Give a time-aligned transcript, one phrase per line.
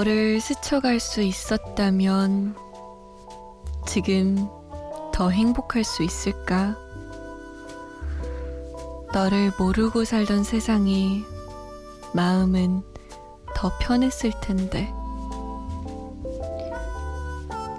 [0.00, 2.56] 너를 스쳐갈 수 있었다면
[3.86, 4.48] 지금
[5.12, 6.74] 더 행복할 수 있을까?
[9.12, 11.22] 너를 모르고 살던 세상이
[12.14, 12.82] 마음은
[13.54, 14.90] 더 편했을 텐데.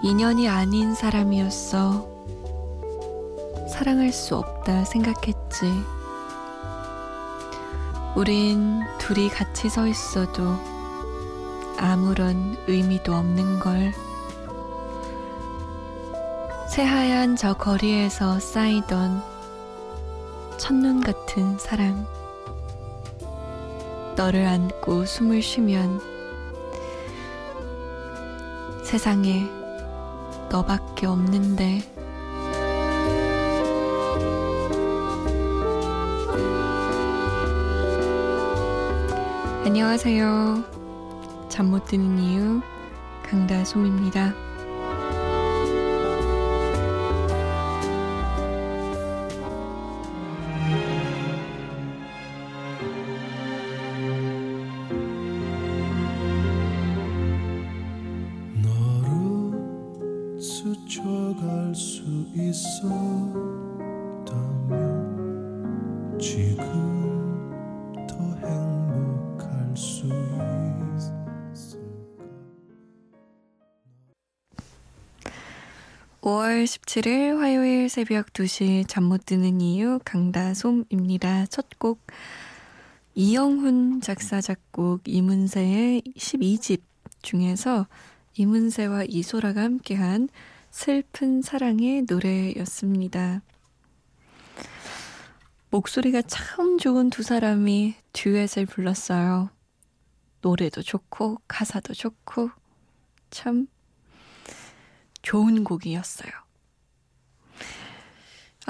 [0.04, 2.08] 인연이 아닌 사람이었어.
[3.68, 5.66] 사랑할 수 없다 생각했지.
[8.16, 10.81] 우린 둘이 같이 서 있어도
[11.82, 13.92] 아무런 의미도 없는 걸.
[16.70, 19.24] 새하얀 저 거리에서 쌓이던
[20.58, 22.06] 첫눈 같은 사랑.
[24.16, 26.00] 너를 안고 숨을 쉬면
[28.84, 29.50] 세상에
[30.52, 31.82] 너밖에 없는데.
[39.66, 40.81] 안녕하세요.
[41.52, 42.62] 잠 못 드는 이유
[43.24, 44.51] 강다솜입니다.
[77.92, 81.48] 새벽 2시 잠 못 드는 이유 강다솜입니다.
[81.48, 82.00] 첫 곡
[83.16, 86.84] 이영훈 작사 작곡 이문세의 12집
[87.22, 87.88] 중에서
[88.38, 90.30] 이문세와 이소라가 함께한
[90.70, 93.42] 슬픈 사랑의 노래였습니다.
[95.70, 99.50] 목소리가 참 좋은 두 사람이 듀엣을 불렀어요.
[100.40, 102.52] 노래도 좋고 가사도 좋고
[103.32, 103.68] 참
[105.22, 106.41] 좋은 곡이었어요.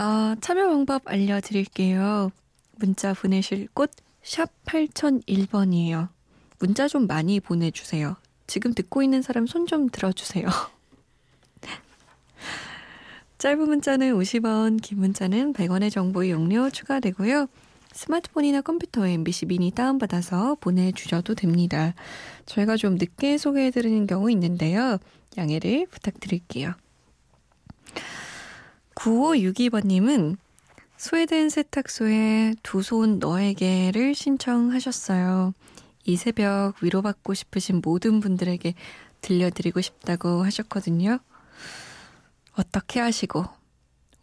[0.04, 2.32] 아, 참여 방법 알려드릴게요.
[2.78, 3.92] 문자 보내실 곳
[4.24, 6.10] 샵 8001번이에요.
[6.60, 8.16] 문자 좀 많이 보내주세요.
[8.48, 10.48] 지금 듣고 있는 사람 손 좀 들어주세요.
[13.38, 17.48] 짧은 문자는 50원, 긴 문자는 100원의 정보 이용료 추가되고요.
[17.94, 21.94] 스마트폰이나 컴퓨터에 MBC 미니 다운받아서 보내주셔도 됩니다.
[22.48, 24.98] 저희가 좀 늦게 소개해드리는 경우 있는데요.
[25.38, 26.74] 양해를 부탁드릴게요.
[29.02, 30.38] 9562번님은
[30.98, 35.54] 스웨덴 세탁소에 두 손 너에게를 신청하셨어요.
[36.06, 38.76] 이 새벽 위로받고 싶으신 모든 분들에게
[39.22, 41.20] 들려드리고 싶다고 하셨거든요.
[42.54, 43.46] 어떻게 하시고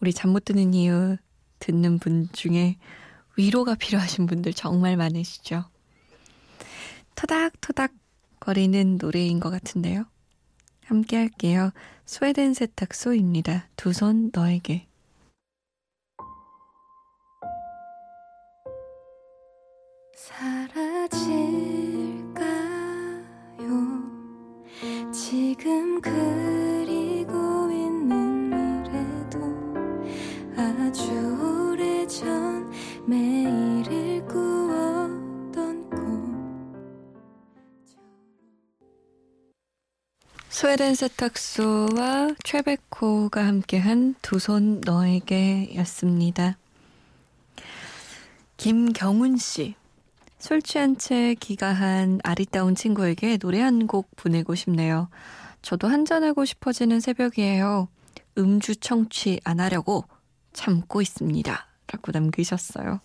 [0.00, 1.16] 우리 잠 못 드는 이유
[1.58, 2.76] 듣는 분 중에
[3.36, 5.64] 위로가 필요하신 분들 정말 많으시죠.
[7.16, 7.92] 토닥토닥
[8.38, 10.04] 거리는 노래인 것 같은데요.
[10.88, 11.70] 함께 할게요.
[12.04, 13.68] 스웨덴 세탁소입니다.
[13.76, 14.86] 두 손 너에게.
[25.12, 26.47] 지금 그
[40.58, 46.58] 스웨덴 세탁소와 최백호가 함께한 두 손 너에게 였습니다.
[48.56, 49.76] 김경훈 씨.
[50.40, 55.08] 술 취한 채 기가한 아리따운 친구에게 노래 한 곡 보내고 싶네요.
[55.62, 57.86] 저도 한잔하고 싶어지는 새벽이에요.
[58.36, 60.06] 음주 청취 안 하려고
[60.52, 61.68] 참고 있습니다.
[61.86, 62.98] 라고 남기셨어요.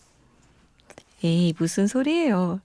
[1.24, 2.62] 에이, 무슨 소리예요.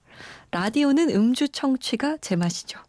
[0.49, 2.79] 라디오는 음주 청취가 제 맛이죠.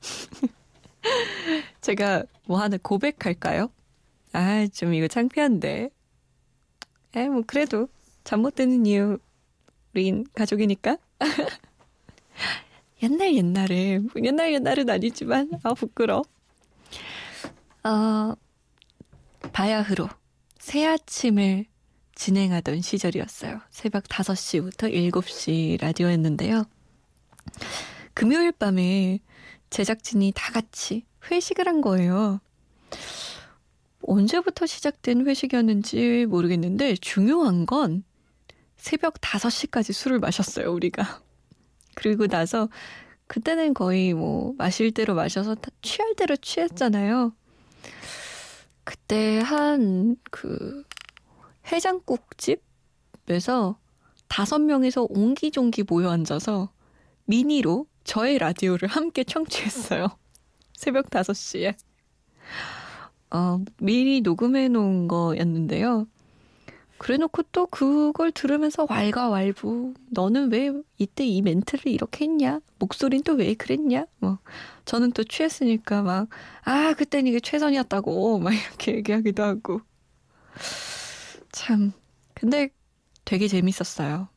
[1.80, 3.70] 제가 뭐 하나 고백할까요?
[4.32, 5.90] 아, 좀 이거 창피한데.
[7.16, 7.88] 에, 뭐, 그래도
[8.24, 9.18] 잠 못 드는 이유,
[9.94, 10.98] 우린 가족이니까.
[13.02, 16.22] 옛날 옛날에 뭐 옛날 옛날은 아니지만 아 부끄러.
[17.84, 18.34] 어
[19.52, 20.08] 바야흐로
[20.58, 21.66] 새 아침을
[22.14, 23.60] 진행하던 시절이었어요.
[23.70, 26.64] 새벽 5시부터 7시 라디오였는데요.
[28.14, 29.20] 금요일 밤에
[29.76, 32.40] 제작진이 다 같이 회식을 한 거예요.
[34.00, 38.02] 언제부터 시작된 회식이었는지 모르겠는데 중요한 건
[38.78, 41.20] 새벽 5시까지 술을 마셨어요, 우리가.
[41.94, 42.70] 그리고 나서
[43.26, 47.34] 그때는 거의 뭐 마실 대로 마셔서 취할 대로 취했잖아요.
[48.82, 50.84] 그때 한 그
[51.70, 53.78] 해장국집에서
[54.26, 56.72] 다섯 명에서 옹기종기 모여 앉아서
[57.26, 60.08] 미니로 저의 라디오를 함께 청취했어요.
[60.74, 61.74] 새벽 5시에.
[63.30, 66.06] 어, 미리 녹음해 놓은 거였는데요.
[66.98, 69.94] 그래 놓고 또 그걸 들으면서 왈가왈부.
[70.10, 72.60] 너는 왜 이때 이 멘트를 이렇게 했냐?
[72.78, 74.06] 목소린 또 왜 그랬냐?
[74.18, 74.38] 뭐,
[74.86, 76.28] 저는 또 취했으니까 막,
[76.64, 78.38] 아, 그땐 이게 최선이었다고.
[78.38, 79.80] 막 이렇게 얘기하기도 하고.
[81.52, 81.92] 참.
[82.34, 82.68] 근데
[83.24, 84.28] 되게 재밌었어요.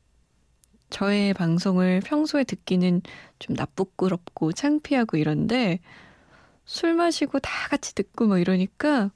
[0.90, 3.02] 저의 방송을 평소에 듣기는
[3.40, 5.80] 좀 나쁘끄럽고 창피하고 이런데,
[6.66, 9.12] 술 마시고 다 같이 듣고 뭐 이러니까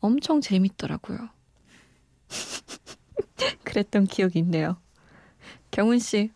[0.00, 1.28] 엄청 재밌더라고요.
[3.64, 4.76] 그랬던 기억이 있네요.
[5.70, 6.30] 경훈 씨,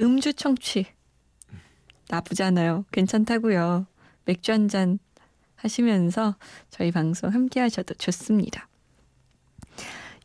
[0.00, 0.86] 음주 청취.
[2.08, 2.86] 나쁘잖아요.
[2.92, 3.86] 괜찮다고요.
[4.24, 4.98] 맥주 한 잔
[5.58, 6.36] 하시면서
[6.70, 8.68] 저희 방송 함께 하셔도 좋습니다.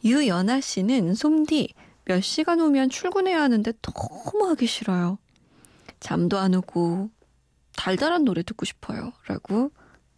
[0.03, 1.73] 유연아 씨는 솜디
[2.05, 5.17] 몇 시간 후면 출근해야 하는데 너무 하기 싫어요.
[5.99, 7.09] 잠도 안 오고
[7.75, 9.13] 달달한 노래 듣고 싶어요.
[9.27, 9.71] 라고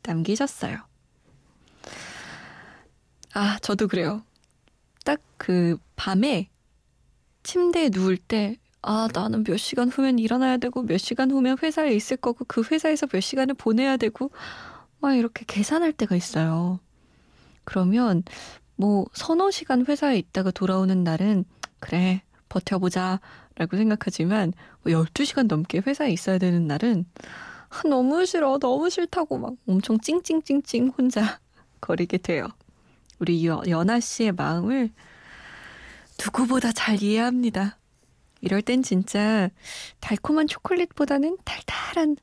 [0.03, 0.77] 남기셨어요.
[3.33, 4.23] 아, 저도 그래요.
[5.03, 6.49] 딱 그 밤에
[7.43, 12.17] 침대에 누울 때, 아, 나는 몇 시간 후면 일어나야 되고, 몇 시간 후면 회사에 있을
[12.17, 14.31] 거고, 그 회사에서 몇 시간을 보내야 되고,
[14.99, 16.79] 막 이렇게 계산할 때가 있어요.
[17.63, 18.23] 그러면,
[18.75, 21.45] 뭐, 서너 시간 회사에 있다가 돌아오는 날은,
[21.85, 23.19] 그래, 버텨보자,
[23.57, 27.05] 라고 생각하지만, 뭐 12시간 넘게 회사에 있어야 되는 날은,
[27.69, 31.39] 아, 너무 싫어, 너무 싫다고 막 엄청 찡찡찡찡 혼자
[31.81, 32.47] 거리게 돼요.
[33.19, 34.89] 우리 여, 연아 씨의 마음을
[36.19, 37.77] 누구보다 잘 이해합니다.
[38.41, 39.49] 이럴 땐 진짜
[39.99, 42.17] 달콤한 초콜릿보다는 달달한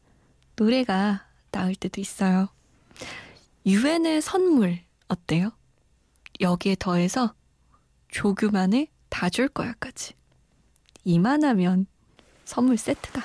[0.57, 2.49] 노래가 나을 때도 있어요.
[3.65, 5.53] 유엔의 선물 어때요?
[6.41, 7.35] 여기에 더해서
[8.09, 10.15] 조규만의 다 줄 거야까지.
[11.05, 11.87] 이만하면
[12.47, 13.23] 선물 세트다.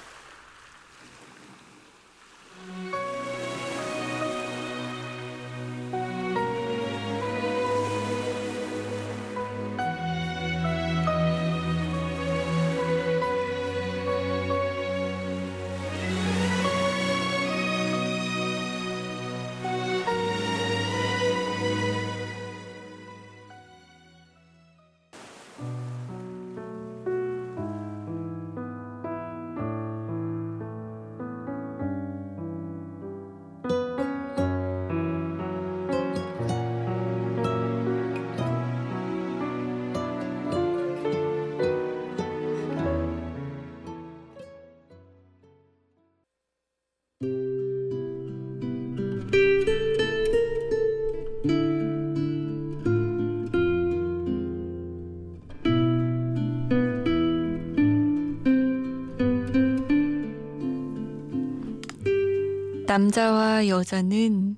[62.87, 64.57] 남자와 여자는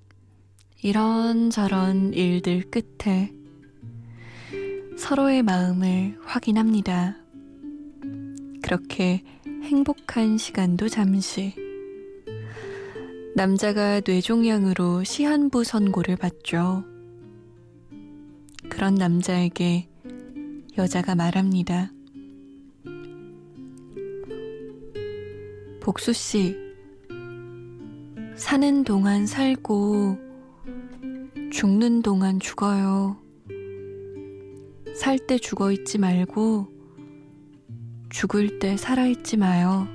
[0.82, 3.34] 이런저런 일들 끝에
[4.98, 7.18] 서로의 마음을 확인합니다.
[8.62, 9.24] 그렇게
[9.64, 11.59] 행복한 시간도 잠시.
[13.40, 16.84] 남자가 뇌종양으로 시한부 선고를 받죠.
[18.68, 19.88] 그런 남자에게
[20.78, 21.90] 여자가 말합니다.
[25.80, 26.58] 복수 씨,
[28.36, 30.18] 사는 동안 살고
[31.54, 33.16] 죽는 동안 죽어요.
[34.98, 36.68] 살 때 죽어 있지 말고
[38.10, 39.88] 죽을 때 살아 있지 마요.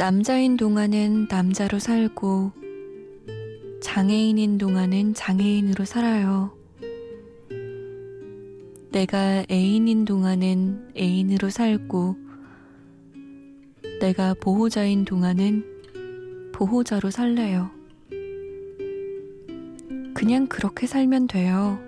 [0.00, 2.52] 남자인 동안은 남자로 살고
[3.82, 6.56] 장애인인 동안은 장애인으로 살아요.
[8.92, 12.16] 내가 애인인 동안은 애인으로 살고
[14.00, 15.66] 내가 보호자인 동안은
[16.54, 17.70] 보호자로 살래요.
[20.14, 21.78] 그냥 그렇게 살면 돼요.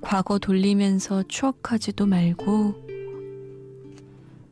[0.00, 2.83] 과거 돌리면서 추억하지도 말고,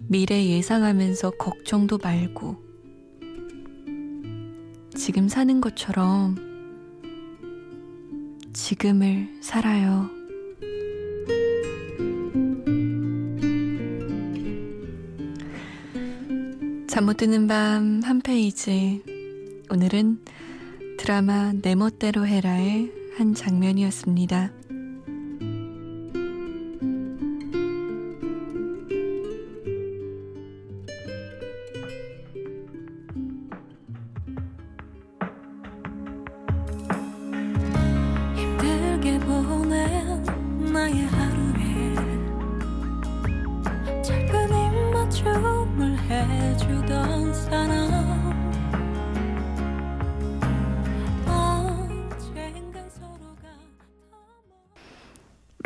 [0.08, 2.56] 미래 예상하면서 걱정도 말고,
[4.94, 6.36] 지금 사는 것처럼
[8.52, 10.10] 지금을 살아요.
[16.88, 19.02] 잠 못 드는 밤 한 페이지.
[19.70, 20.18] 오늘은
[20.98, 24.52] 드라마 내 멋대로 해라의 한 장면이었습니다.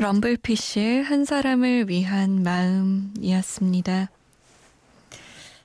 [0.06, 4.08] 럼블피쉬의 한 사람을 위한 마음이었습니다.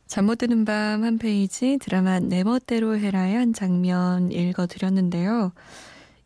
[0.07, 5.51] 잠 못 드는 밤 한 페이지 드라마 내 멋대로 해라의 한 장면 읽어드렸는데요.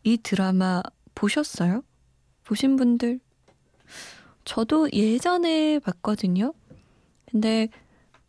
[0.03, 0.81] 이 드라마
[1.13, 1.81] 보셨어요?
[2.45, 3.19] 보신 분들?
[4.45, 6.53] 저도 예전에 봤거든요.
[7.29, 7.67] 근데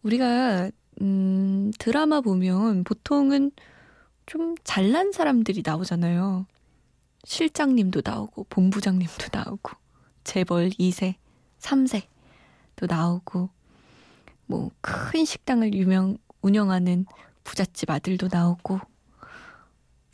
[0.03, 0.69] 우리가
[1.01, 3.53] 음, 드라마 보면 보통은
[4.27, 6.47] 좀 잘난 사람들이 나오잖아요.
[7.27, 9.73] 실장님도 나오고 본부장님도 나오고
[10.25, 11.17] 재벌 2세,
[11.59, 13.51] 3세도 나오고
[14.47, 17.05] 뭐 큰 식당을 유명 운영하는
[17.45, 18.79] 부잣집 아들도 나오고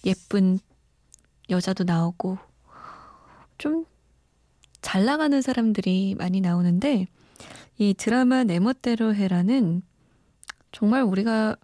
[0.07, 0.59] 예쁜
[1.50, 2.38] 여자도 나오고
[3.59, 3.85] 좀
[4.83, 7.07] 잘 나가는 사람들이 많이 나오는데
[7.78, 9.83] 이 드라마 내 멋대로 해라는
[10.73, 11.57] 정말 우리가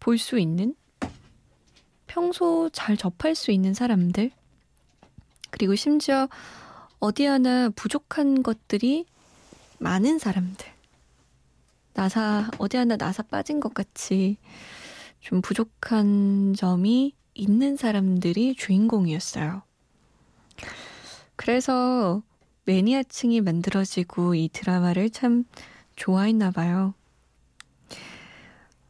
[0.00, 0.74] 볼 수 있는
[2.10, 4.32] 평소 잘 접할 수 있는 사람들
[5.50, 6.28] 그리고 심지어
[6.98, 9.06] 어디 하나 부족한 것들이
[9.78, 10.66] 많은 사람들
[11.94, 14.38] 나사 어디 하나 나사 빠진 것 같이
[15.20, 19.62] 좀 부족한 점이 있는 사람들이 주인공이었어요.
[21.36, 22.24] 그래서
[22.64, 25.44] 매니아층이 만들어지고 이 드라마를 참
[25.94, 26.92] 좋아했나 봐요.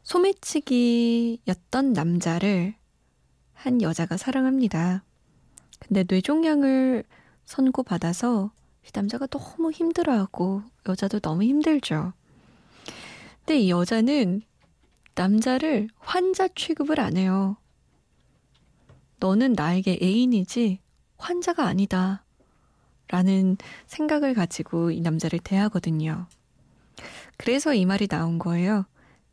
[0.05, 2.80] 소매치기였던 남자를
[3.63, 5.05] 한 여자가 사랑합니다.
[5.81, 7.05] 근데 뇌종양을
[7.45, 8.51] 선고받아서
[8.87, 12.15] 이 남자가 너무 힘들어하고 여자도 너무 힘들죠.
[13.41, 14.41] 근데 이 여자는
[15.15, 17.59] 남자를 환자 취급을 안 해요.
[19.19, 20.81] 너는 나에게 애인이지
[21.19, 22.25] 환자가 아니다.
[23.09, 26.27] 라는 생각을 가지고 이 남자를 대하거든요.
[27.37, 28.87] 그래서 이 말이 나온 거예요.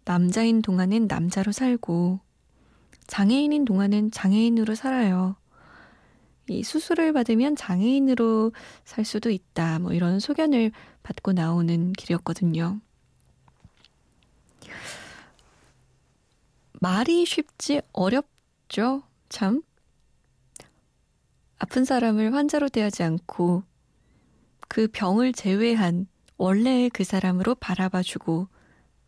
[0.03, 2.19] 남자인 동안엔 남자로 살고
[3.07, 5.35] 장애인인 동안은 장애인으로 살아요.
[6.49, 8.51] 이 수술을 받으면 장애인으로
[8.85, 9.79] 살 수도 있다.
[9.79, 10.71] 뭐 이런 소견을
[11.03, 12.79] 받고 나오는 길이었거든요.
[16.79, 19.03] 말이 쉽지 어렵죠.
[19.29, 19.61] 참.
[21.59, 23.63] 아픈 사람을 환자로 대하지 않고
[24.67, 28.47] 그 병을 제외한 원래의 그 사람으로 바라봐주고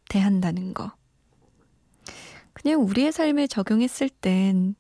[0.10, 0.99] 대한다는 거.
[2.62, 4.76] 그냥 우리의 삶에 적용했을 땐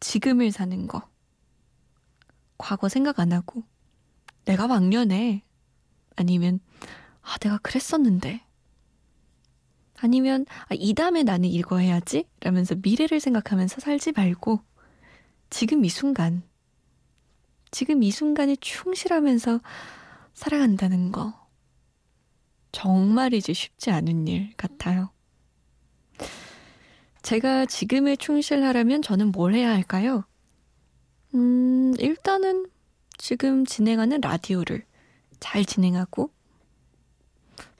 [0.00, 1.08] 지금을 사는 거.
[2.56, 3.62] 과거 생각 안 하고
[4.44, 5.42] 내가 막년에
[6.16, 6.58] 아니면
[7.22, 8.44] 아 내가 그랬었는데
[10.00, 14.60] 아니면 아, 이 다음에 나는 이거 해야지 라면서 미래를 생각하면서 살지 말고
[15.50, 16.42] 지금 이 순간
[17.70, 19.60] 지금 이 순간에 충실하면서
[20.34, 21.46] 살아간다는 거
[22.72, 25.10] 정말이지 쉽지 않은 일 같아요.
[27.28, 30.24] 제가 지금에 충실하려면 저는 뭘 해야 할까요?
[31.34, 32.70] 음, 일단은
[33.18, 34.86] 지금 진행하는 라디오를
[35.38, 36.32] 잘 진행하고,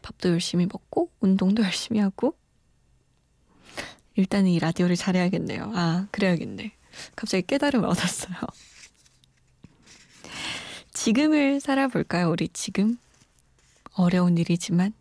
[0.02, 2.36] 밥도 열심히 먹고, 운동도 열심히 하고,
[4.16, 5.72] 일단은 이 라디오를 잘해야겠네요.
[5.74, 6.74] 아, 그래야겠네.
[7.16, 8.36] 갑자기 깨달음을 얻었어요.
[10.92, 12.98] 지금을 살아볼까요, 우리 지금?
[13.94, 14.92] 어려운 일이지만.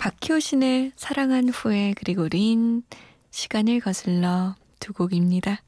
[0.00, 2.82] 박효신의 사랑한 후에 그리고 린
[3.30, 5.60] 시간을 거슬러 두 곡입니다.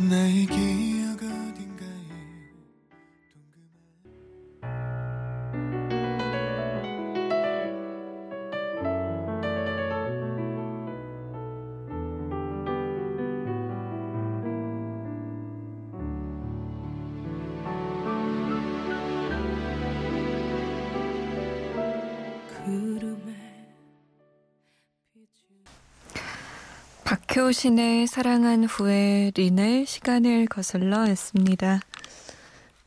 [0.00, 0.97] 나에게
[27.38, 31.78] 박효신의 사랑한 후에 린의 시간을 거슬러 했습니다.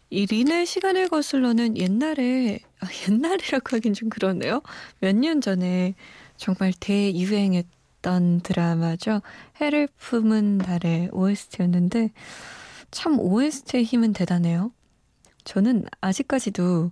[0.10, 4.62] 이 린의 시간을 거슬러는 옛날에, 아, 옛날이라고 하긴 좀 그러네요.
[5.00, 5.96] 몇 년 전에
[6.36, 9.22] 정말 대유행했던 드라마죠.
[9.62, 12.12] 해를 품은 달의 OST였는데,
[12.92, 14.74] 참 OST의 힘은 대단해요.
[15.46, 16.92] 저는 아직까지도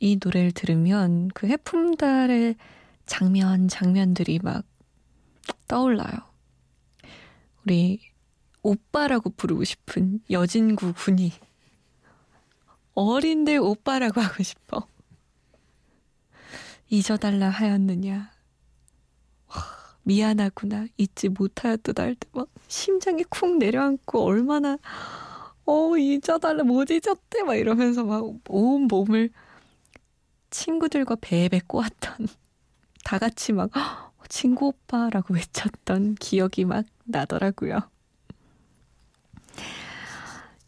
[0.00, 2.56] 이 노래를 들으면 그 해품달의
[3.04, 4.64] 장면, 장면들이 막
[5.66, 6.27] 떠올라요.
[7.68, 8.00] 우리
[8.62, 11.32] 오빠라고 부르고 싶은 여진구 군이
[12.94, 14.86] 어린데 오빠라고 하고 싶어.
[16.88, 18.32] 잊어달라 하였느냐.
[20.02, 24.78] 미안하구나 잊지 못하였던 날들 막 심장이 쿵 내려앉고 얼마나
[25.66, 29.28] 어 잊어달라 못 잊었대 막 이러면서 막 온 몸을
[30.48, 32.28] 친구들과 배에 꼬았던
[33.04, 33.70] 다 같이 막
[34.30, 37.80] 친구 오빠라고 외쳤던 기억이 막 나더라고요.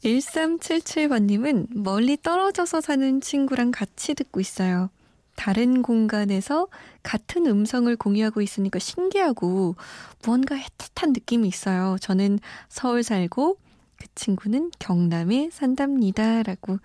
[0.03, 4.91] 1377번님은 멀리 떨어져서 사는 친구랑 같이 듣고 있어요.
[5.37, 6.69] 다른 공간에서
[7.03, 9.77] 같은 음성을 공유하고 있으니까 신기하고
[10.23, 11.97] 무언가 애틋한 느낌이 있어요.
[12.01, 13.59] 저는 서울 살고
[13.97, 16.43] 그 친구는 경남에 산답니다.
[16.43, 16.79] 라고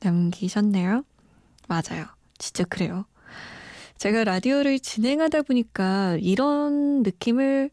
[0.00, 1.04] 남기셨네요.
[1.68, 2.06] 맞아요.
[2.38, 3.04] 진짜 그래요.
[3.98, 7.70] 제가 라디오를 진행하다 보니까 이런 느낌을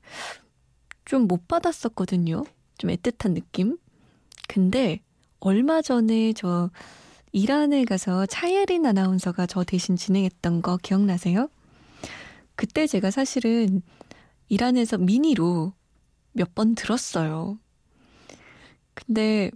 [1.07, 2.43] 좀 못 받았었거든요.
[2.77, 3.77] 좀 애틋한 느낌.
[4.47, 4.99] 근데
[5.39, 6.69] 얼마 전에 저
[7.31, 11.49] 이란에 가서 차예린 아나운서가 저 대신 진행했던 거 기억나세요?
[12.55, 13.81] 그때 제가 사실은
[14.49, 15.73] 이란에서 미니로
[16.33, 17.57] 몇 번 들었어요.
[18.93, 19.51] 근데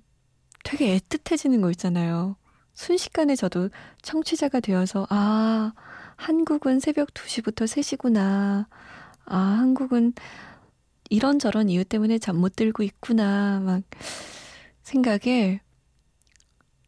[0.64, 2.36] 되게 애틋해지는 거 있잖아요.
[2.74, 3.70] 순식간에 저도
[4.02, 5.74] 청취자가 되어서, 아,
[6.16, 8.66] 한국은 새벽 2시부터 3시구나.
[9.26, 10.14] 아, 한국은
[11.12, 13.60] 이런저런 이유 때문에 잠 못 들고 있구나.
[13.60, 13.84] 막
[14.82, 15.60] 생각에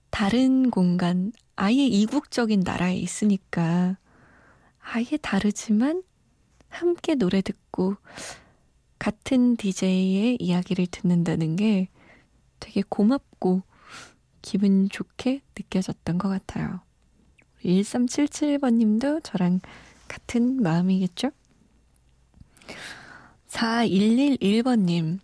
[0.09, 3.97] 다른 공간, 아예 이국적인 나라에 있으니까
[4.79, 6.03] 아예 다르지만
[6.69, 7.97] 함께 노래 듣고
[8.97, 11.89] 같은 DJ의 이야기를 듣는다는 게
[12.61, 13.63] 되게 고맙고
[14.41, 16.79] 기분 좋게 느껴졌던 것 같아요.
[17.65, 19.59] 1377번님도 저랑
[20.07, 21.31] 같은 마음이겠죠?
[23.53, 25.19] 4111번님.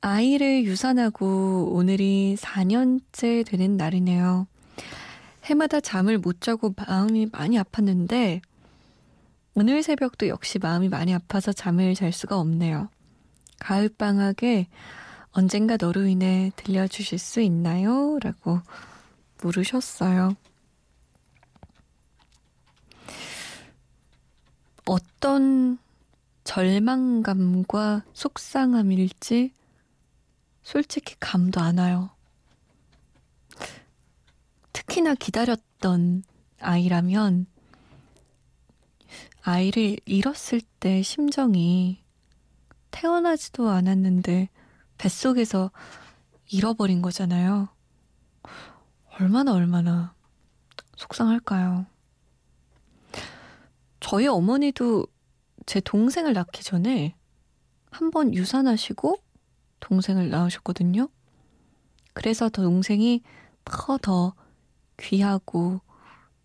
[0.00, 4.46] 아이를 유산하고 오늘이 4년째 되는 날이네요.
[5.44, 8.40] 해마다 잠을 못 자고 마음이 많이 아팠는데
[9.54, 12.88] 오늘 새벽도 역시 마음이 많이 아파서 잠을 잘 수가 없네요.
[13.58, 14.66] 가을방학에
[15.32, 18.18] 언젠가 너로 인해 들려주실 수 있나요?
[18.22, 18.60] 라고
[19.42, 20.34] 물으셨어요.
[24.86, 25.78] 어떤
[26.46, 29.52] 절망감과 속상함일지
[30.62, 32.10] 솔직히 감도 안 와요.
[34.72, 36.22] 특히나 기다렸던
[36.60, 37.46] 아이라면
[39.42, 42.02] 아이를 잃었을 때 심정이
[42.92, 44.48] 태어나지도 않았는데
[44.98, 45.72] 뱃속에서
[46.48, 47.68] 잃어버린 거잖아요.
[49.18, 50.14] 얼마나 얼마나
[50.96, 51.86] 속상할까요?
[53.98, 55.08] 저희 어머니도
[55.66, 57.14] 제 동생을 낳기 전에
[57.90, 59.16] 한 번 유산하시고
[59.80, 61.08] 동생을 낳으셨거든요.
[62.14, 63.22] 그래서 더 동생이
[63.64, 64.34] 더더
[64.98, 65.80] 귀하고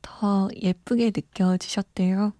[0.01, 2.33] 더 예쁘게 느껴지셨대요.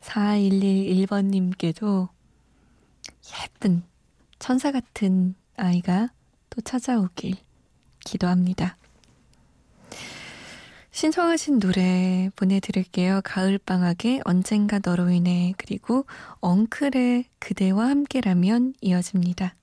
[0.00, 2.08] 4111번님께도
[3.42, 3.82] 예쁜
[4.38, 6.08] 천사 같은 아이가
[6.50, 7.34] 또 찾아오길
[8.00, 8.76] 기도합니다.
[10.98, 13.20] 신청하신 노래 보내드릴게요.
[13.22, 16.06] 가을방학의 언젠가 너로 인해 그리고
[16.40, 19.54] 엉클의 그대와 함께라면 이어집니다.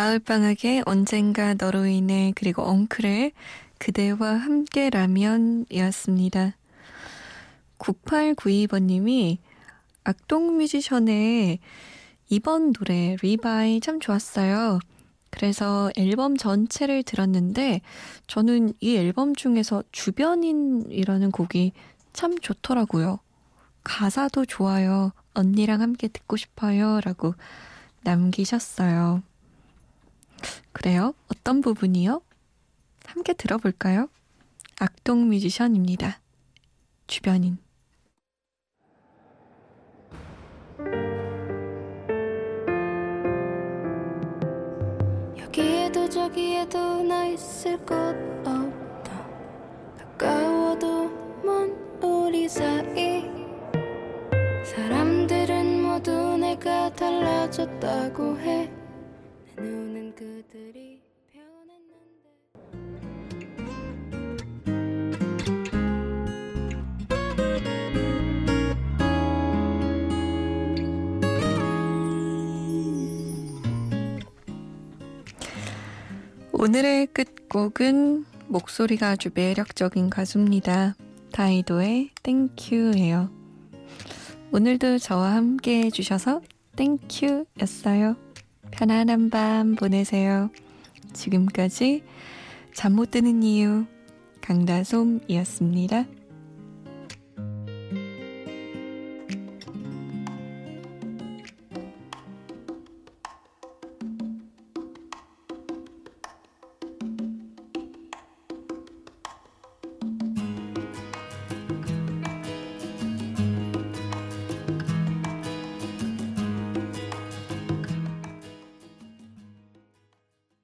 [0.00, 3.32] 가을방학에 언젠가 너로 인해 그리고 엉클의
[3.76, 6.56] 그대와 함께라면이었습니다.
[7.78, 9.36] 9892번님이
[10.04, 11.58] 악동 뮤지션의
[12.30, 14.78] 이번 노래 RE-BYE 참 좋았어요.
[15.28, 17.82] 그래서 앨범 전체를 들었는데
[18.26, 21.72] 저는 이 앨범 중에서 주변인이라는 곡이
[22.14, 23.18] 참 좋더라고요.
[23.84, 25.12] 가사도 좋아요.
[25.34, 27.02] 언니랑 함께 듣고 싶어요.
[27.04, 27.34] 라고
[28.02, 29.24] 남기셨어요.
[30.72, 31.14] 그래요?
[31.28, 32.22] 어떤 부분이요?
[33.06, 34.08] 함께 들어볼까요?
[34.78, 36.20] 악동 뮤지션입니다.
[37.06, 37.58] 주변인.
[45.38, 47.94] 여기에도 저기에도 나 있을 곳
[48.46, 49.26] 없다.
[49.98, 51.10] 가까워도
[51.44, 53.22] 먼 우리 사이.
[54.64, 55.26] 사랑
[57.00, 58.79] 달라졌다고 해.
[60.50, 62.40] 변했는데.
[76.52, 80.96] 오늘의 끝곡은 목소리가 아주 매력적인 가수입니다.
[81.32, 83.30] 다이도의 땡큐예요.
[84.52, 86.42] 오늘도 저와 함께 해주셔서
[86.74, 88.29] 땡큐였어요.
[88.70, 90.50] 편안한 밤 보내세요.
[91.12, 92.02] 지금까지
[92.74, 93.84] 잠 못 드는 이유
[94.40, 96.06] 강다솜이었습니다.